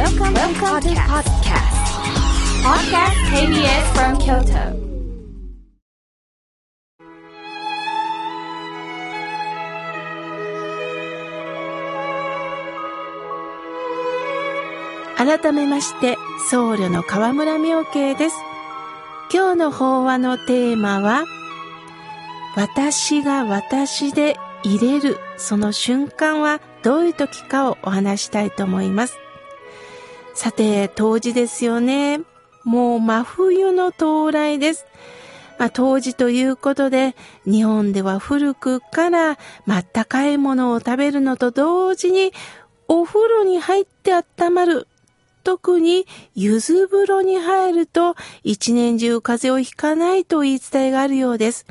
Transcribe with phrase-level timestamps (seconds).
[0.00, 1.76] Welcome, Welcome to podcast.
[2.64, 4.72] Podcast KBS from Kyoto.
[15.18, 16.16] 改めまして、
[16.48, 18.36] 僧侶の河村明慶です。
[19.30, 21.26] 今日の法話のテーマは、
[22.56, 29.18] 私が私で入れるその瞬間はどういう時かをお話したいと思います。
[30.40, 32.22] さて、冬至ですよね。
[32.64, 34.86] もう真冬の到来です。
[35.58, 42.32] まあ、冬至ということで、日本では古くからまったかいものを食べるのと同時に、
[42.88, 44.88] お風呂に入って温まる
[45.44, 51.66] 特に柚子風呂に入ると一年中風邪をひかないと言い伝えがあるようです。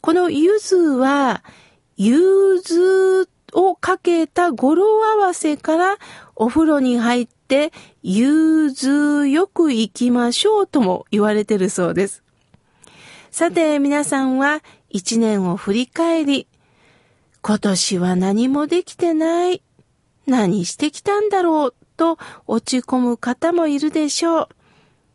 [0.00, 1.44] この柚子は、
[1.96, 5.96] 柚子をかけた語呂合わせから
[6.34, 7.72] お風呂に入って
[8.02, 12.22] 柚子よく行きましょうとも言われてるそうです。
[13.30, 16.46] さて皆さんは一年を振り返り、
[17.42, 19.62] 今年は何もできてない。
[20.26, 24.48] 何してきたんだろうと落ち込む方もいるでしょう。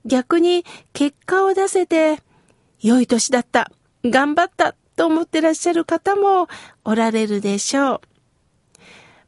[0.06, 2.20] 逆に結果を出せて、
[2.82, 3.72] 良い年だった、
[4.04, 6.48] 頑張ったと思ってらっしゃる方も
[6.86, 8.02] おられるでしょう。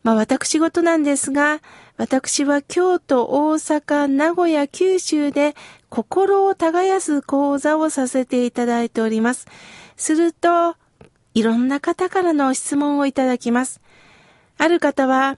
[0.04, 1.62] まあ私事なんですが、
[1.98, 5.56] 私は京都、大阪、名古屋、九州で
[5.90, 9.48] 心を耕す講座をさせていただいております。
[9.98, 10.76] すると、
[11.34, 13.80] いろんな方からの質問をいただきます。
[14.58, 15.38] ある方は、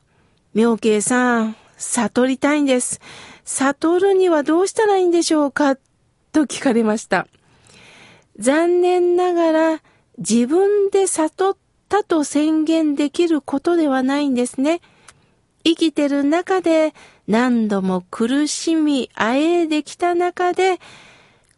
[0.54, 3.02] 妙慶さん、悟りたいんです。
[3.44, 5.76] 悟るにはどうしたらいいんでしょうか？
[6.32, 7.28] と聞かれました。
[8.40, 9.82] 残念ながら
[10.18, 11.58] 自分で悟っ
[11.94, 14.82] たと宣言できることではないんですね。
[15.64, 16.96] 生きてる中で
[17.28, 20.80] 何度も苦しみ、あえいできた中で、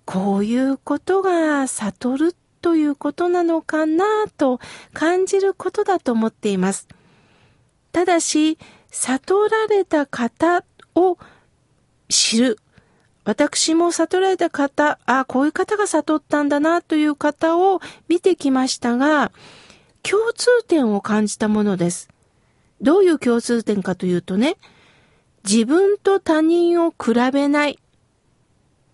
[0.03, 4.03] こういうことが悟るということなのかな
[4.37, 4.59] と
[4.91, 6.89] 感じることだと思っています。
[7.93, 8.57] ただし、
[8.91, 10.65] 悟られた方
[10.95, 11.17] を
[12.09, 12.59] 知る。
[13.23, 17.79] 私も悟られた方、あこういう方が悟ったんだなという方を
[18.09, 19.31] 見てきましたが、
[20.07, 22.09] 共通点を感じたものです。
[22.81, 24.57] どういう共通点かというとね、
[25.43, 27.79] 自分と他人を比べない。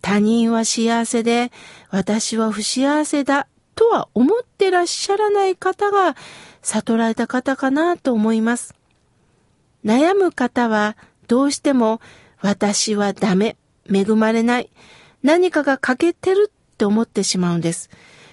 [0.02, 1.52] 他人は幸せで、
[1.90, 6.16] 私は不幸せだとは思ってらっしゃらない方が
[6.62, 8.74] 悟られた方かなと思います。
[9.84, 10.96] 悩む方は
[11.28, 12.00] どうしても
[12.42, 13.58] 私はダメ、
[13.92, 14.70] 恵まれない、
[15.24, 17.90] 何かが欠けてるって思ってしまうんです。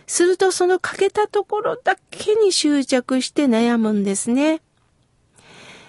[0.08, 4.62] するとその欠けたところだけに執着して悩むんですね。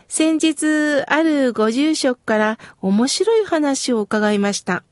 [0.10, 4.84] 先日、あるご住職から面白い話を伺いました。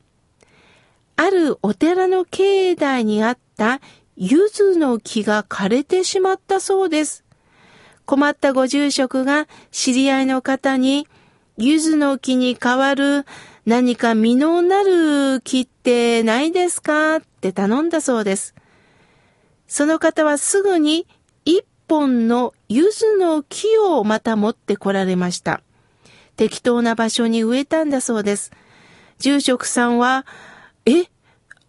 [1.18, 2.44] あるお寺の境
[2.80, 3.82] 内にあった
[4.16, 7.26] 柚子の木が枯れてしまったそうです。
[8.06, 11.06] 困ったご住職が知り合いの方に、
[11.58, 13.26] 柚子の木に代わる
[13.66, 18.56] 何か実のなる木ってないですかって頼んだそうです。
[19.68, 21.08] その方はすぐに
[21.46, 25.62] 一本の柚子の木をまた持ってこられました。
[26.36, 28.52] 適当な場所に植えたんだそうです。
[29.20, 30.26] 住職さんは、
[30.86, 31.06] え、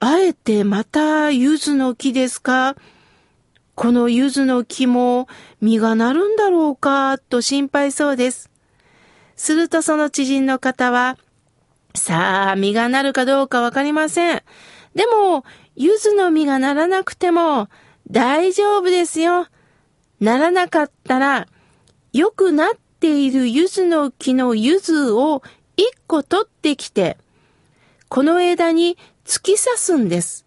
[0.01, 2.77] あえてまた柚子の木ですか？
[3.75, 5.29] この柚子の木も
[5.61, 7.19] 実がなるんだろうか？
[7.19, 8.51] と心配そうです。
[9.37, 11.17] するとその知人の方は、
[11.95, 14.43] さあ、実がなるかどうかわかりません。
[14.95, 15.45] でも、
[15.75, 17.69] 柚子の実がならなくても
[18.11, 19.47] 大丈夫ですよ。
[20.21, 21.47] ならなかったら、
[22.13, 22.71] 良くなっ
[23.01, 25.43] ている柚子の木の柚子を
[25.77, 27.19] 一個取ってきて、
[28.09, 30.47] この枝に突き刺すんです。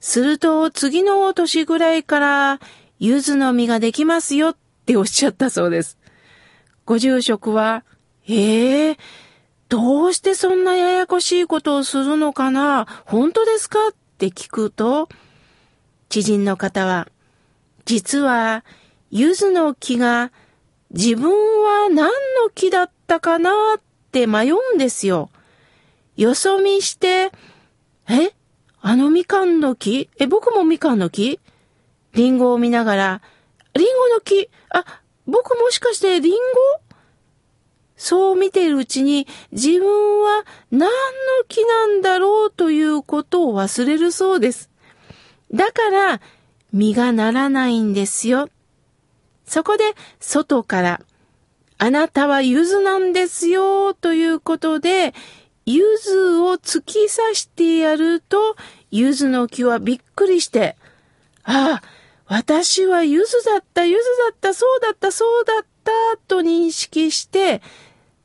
[0.00, 2.60] すると次の年ぐらいから
[3.00, 5.98] 柚子の実ができますよっておっしゃったそうです。
[6.84, 7.84] ご住職は、
[8.28, 8.98] ええー、
[9.68, 12.86] どうしてそんなややこしいことをするのかな？
[13.06, 13.78] 本当ですか？
[13.88, 15.08] って聞くと、
[16.08, 17.08] 知人の方は、
[17.84, 18.64] 実は、
[19.10, 20.32] 柚子の木が
[20.90, 22.12] 自分は何の
[22.54, 23.80] 木だったかなっ
[24.10, 25.30] て迷うんですよ。
[26.16, 27.30] よそ見して、
[28.08, 28.32] え？
[28.80, 30.08] あのみかんの木？
[30.18, 31.40] え、僕もみかんの木？
[32.14, 33.22] リンゴを見ながら、
[33.74, 34.48] リンゴの木？
[34.70, 34.84] あ、
[35.26, 36.38] 僕もしかしてリンゴ？
[37.96, 40.88] そう見ているうちに自分は何の
[41.48, 42.50] 木なんだろう？
[42.50, 44.70] ということを忘れるそうです。
[45.56, 46.20] だから、
[46.72, 48.48] 実がならないんですよ。
[49.46, 49.84] そこで
[50.20, 51.00] 外から
[51.78, 55.14] あなたはゆずなんですよ、ということで、
[55.66, 58.56] ゆずを突き刺してやると、
[58.90, 60.76] ゆずの木はびっくりして、
[61.44, 61.88] ああ、
[62.26, 65.92] 私はゆずだった、ゆずだった、そうだった、そうだった、
[66.28, 67.60] と認識して、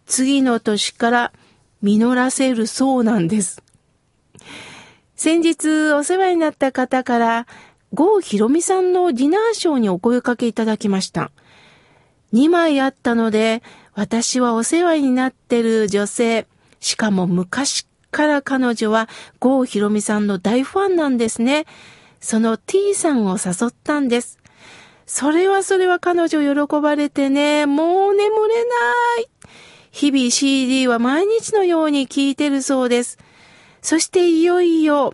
[0.06, 1.34] 次の年から
[1.81, 3.62] 実らせるそうなんです。
[5.23, 7.47] 先日お世話になった方から、
[7.94, 11.29] 郷ひろみさんのディナーショーにお声かけいただきました。
[12.33, 13.62] 2枚あったので、
[13.94, 16.47] 私はお世話になってる女性、
[16.79, 19.07] しかも昔から彼女は
[19.38, 21.67] 郷ひろみさんの大ファンなんですね。
[22.19, 24.39] その T さんを誘ったんです。
[25.06, 28.71] それはそれは彼女喜ばれてね、もう眠れな
[29.19, 29.29] い。
[29.91, 33.19] 日々 CD は毎日のように聴いてるそうです。
[33.81, 35.13] そしていよいよ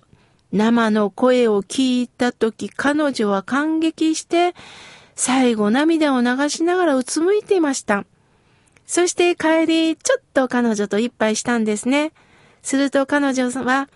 [0.52, 4.54] 生の声を聞いた時彼女は感激して
[5.16, 8.06] 最後涙を流しながらうつむいていました。
[8.86, 12.14] そして帰りちょっと彼女と一杯したんですね。
[12.62, 13.90] すると彼女は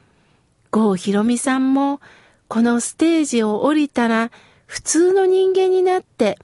[0.71, 2.01] 郷ひろみさんも
[2.47, 4.31] このステージを降りたら
[4.65, 6.37] 普通の人間になって、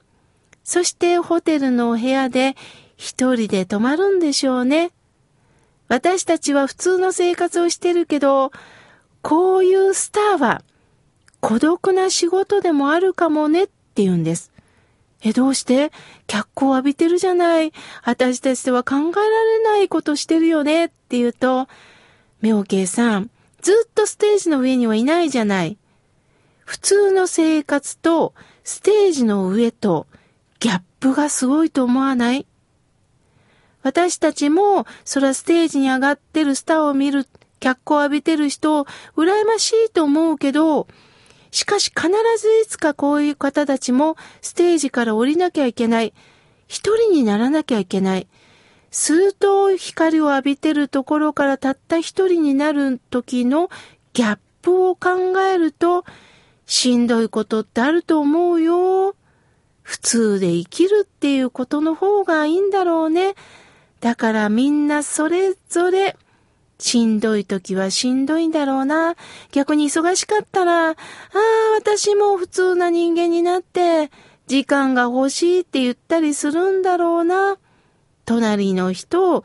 [0.64, 2.56] そしてホテルのお部屋で
[2.96, 4.90] 一人で泊まるんでしょうね。
[5.88, 8.52] 私たちは普通の生活をしてるけど、
[9.22, 10.62] こういうスターは
[11.40, 14.52] 孤独な仕事でもあるかもねって言うんです。
[15.22, 15.90] え、どうして？
[16.26, 17.72] 脚光を浴びてるじゃない。
[18.04, 21.68] 私たちでは考えられないことしてるよねって言うと、
[22.40, 23.30] 妙慶さん、
[23.60, 25.76] ずっとステージの上にはいないじゃない。
[26.64, 30.06] 普通の生活とステージの上と
[30.60, 32.46] ギャップがすごいと思わない？
[33.88, 37.26] 私たちも、そらステージに上がってるスターを見る、
[37.58, 38.84] 脚光を浴びてる人、
[39.16, 40.86] 羨ましいと思うけど、
[41.50, 46.12] しかし必ずいつかこういう方たちもステージから降りなきゃいけない。
[46.66, 48.28] 一人にならなきゃいけない。
[48.90, 53.70] すると光を浴びてるところからたった一人になる時の
[54.12, 55.08] ギャップを考
[55.50, 56.04] えると、
[56.66, 59.14] しんどいことってあると思うよ。
[59.80, 63.34] 普通で生きるっていうことの方がいいんだろうね。
[64.00, 66.16] だからみんなそれぞれ、
[66.78, 69.16] しんどい時はしんどいんだろうな。
[69.50, 70.94] 逆に忙しかったら、ああ、
[71.76, 74.10] 私も普通な人間になって、
[74.46, 77.58] 時間が欲しいって言ったりするんだろうな。
[78.24, 79.44] 隣の人を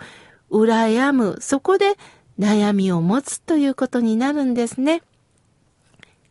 [0.51, 1.97] 羨む、そこで
[2.39, 5.01] 悩みを持つということになるんですね。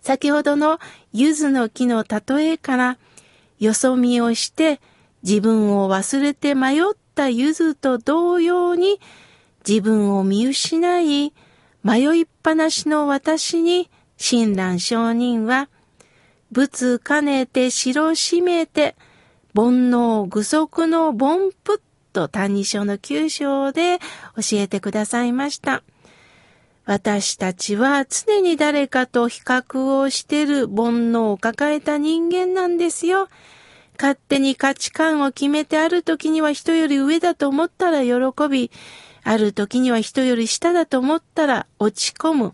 [0.00, 0.78] 先ほどの
[1.12, 2.98] 柚子の木の例えから、
[3.58, 4.80] よそ見をして
[5.22, 6.82] 自分を忘れて迷っ
[7.14, 9.00] た柚子と同様に、
[9.66, 11.32] 自分を見失い、
[11.82, 15.68] 迷いっぱなしの私に、親鸞上人は、
[16.50, 18.96] 仏兼ねて城閉めて、
[19.54, 21.80] 煩悩具足の凡夫
[22.12, 23.98] と単二章の九章で
[24.36, 25.82] 教えてくださいました。
[26.84, 33.28] 私たちは常に誰かと比較をしてる煩悩を抱えた人間なんですよ。
[34.02, 38.72] 勝手に価値観を決めてある時には人より上だと思ったら喜び、
[39.22, 42.52] ある時には人より下だと思ったら落ち込む。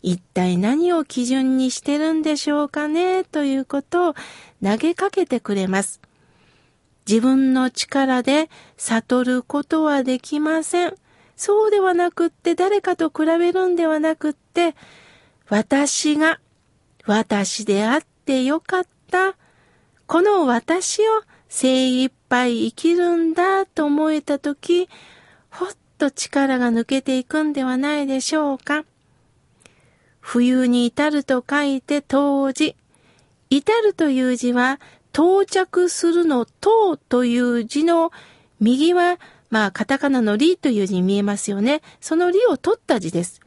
[0.00, 3.22] 一体何を基準にしてるんでしょうかね？
[3.24, 4.14] ということを
[4.64, 6.00] 投げかけてくれます。
[7.06, 8.48] 自分の力で
[8.78, 10.94] 悟ることはできません。
[11.36, 14.74] そうではなくって誰かと比べるんではなくって、
[15.50, 16.40] 私が
[17.04, 19.36] 私であってよかった。
[20.08, 24.88] この私を精一杯生きるんだと思えたとき、
[25.50, 28.84] ほっと力が抜けていくんではないでしょうか。
[30.18, 32.74] 冬に至ると書いて当時。
[33.50, 34.80] 至るという字は
[35.12, 38.10] 到着するの到という字の
[38.60, 39.18] 右は
[39.50, 41.80] まあ、カタカナのリという字に見えますよね。
[42.00, 43.40] そのリを取った字です。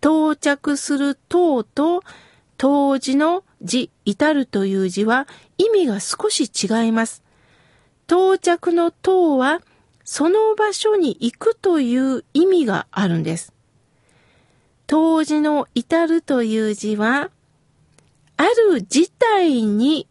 [0.00, 2.02] 到着する等と、
[2.58, 5.26] 当時の字、至るという字は
[5.58, 7.24] 意味が少し違います。
[8.06, 9.60] 到着の等は、
[10.04, 13.54] その場所に行くという意味があるんです。
[14.86, 17.30] 当時の至るという字は、
[18.36, 20.06] ある事態に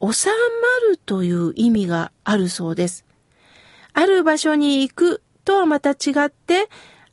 [0.00, 0.34] 収ま
[0.88, 3.04] るという意味があるそうです。
[3.92, 6.68] ある場所に行くとはまた違って、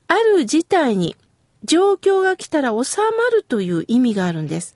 [0.08, 1.18] ある事態に
[1.64, 4.75] 状況が来たら収まるという意味があるんです。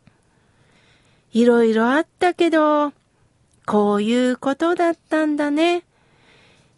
[1.31, 2.93] いろいろあったけど、
[3.65, 5.83] こういうことだったんだね。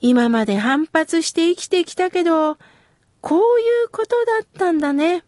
[0.01, 2.58] 今まで反発して生きてきたけど、
[3.22, 5.24] こういうことだったんだね。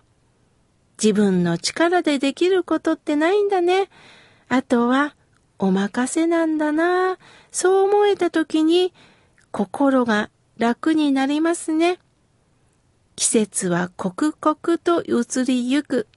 [1.02, 3.90] 自分の力でできることってないんだね。
[4.50, 5.16] あとは、
[5.60, 7.18] お任せなんだな。
[7.52, 8.94] そう思えた時に、
[9.52, 12.00] 心が楽になりますね。
[13.16, 16.08] 季節は刻々と移りゆく。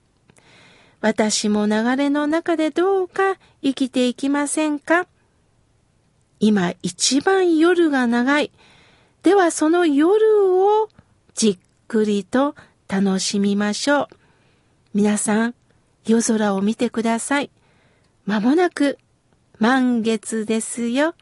[1.06, 5.06] 私も流れの中でどうか生きていきませんか？
[6.40, 8.50] 今一番夜が長い。
[9.22, 10.88] ではその夜を
[11.32, 12.56] じっくりと
[12.88, 14.08] 楽しみましょう。
[14.94, 15.54] 皆さん、
[16.08, 17.50] 夜空を見てください。
[18.24, 18.98] まもなく
[19.60, 21.14] 満月ですよ。